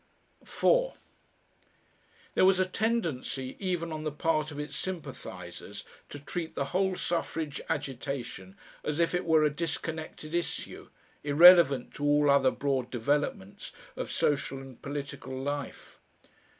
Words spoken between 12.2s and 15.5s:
other broad developments of social and political